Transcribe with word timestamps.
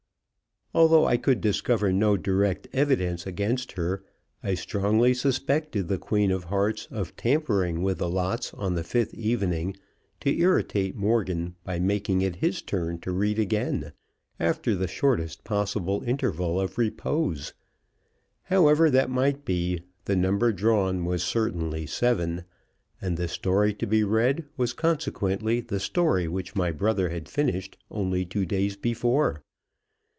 Although 0.73 1.05
I 1.05 1.17
could 1.17 1.41
discover 1.41 1.91
no 1.91 2.15
direct 2.15 2.69
evidence 2.71 3.27
against 3.27 3.73
her, 3.73 4.05
I 4.41 4.53
strongly 4.53 5.13
suspected 5.13 5.89
The 5.89 5.97
Queen 5.97 6.31
of 6.31 6.45
Hearts 6.45 6.87
of 6.91 7.13
tampering 7.17 7.83
with 7.83 7.97
the 7.97 8.07
lots 8.09 8.53
on 8.53 8.75
the 8.75 8.83
fifth 8.85 9.13
evening, 9.13 9.75
to 10.21 10.31
irritate 10.33 10.95
Morgan 10.95 11.55
by 11.65 11.77
making 11.77 12.21
it 12.21 12.37
his 12.37 12.61
turn 12.61 12.99
to 12.99 13.11
read 13.11 13.37
again, 13.37 13.91
after 14.39 14.73
the 14.73 14.87
shortest 14.87 15.43
possible 15.43 16.03
interval 16.03 16.57
of 16.61 16.77
repose. 16.77 17.53
However 18.43 18.89
that 18.89 19.09
might 19.09 19.43
be, 19.43 19.81
the 20.05 20.15
number 20.15 20.53
drawn 20.53 21.03
was 21.03 21.21
certainly 21.21 21.85
Seven, 21.85 22.45
and 23.01 23.17
the 23.17 23.27
story 23.27 23.73
to 23.73 23.85
be 23.85 24.05
read 24.05 24.45
was 24.55 24.71
consequently 24.71 25.59
the 25.59 25.81
story 25.81 26.29
which 26.29 26.55
my 26.55 26.71
brother 26.71 27.09
had 27.09 27.27
finished 27.27 27.77
only 27.91 28.23
two 28.23 28.45
days 28.45 28.77
before. 28.77 29.43